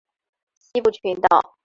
[0.73, 1.55] 西部群岛。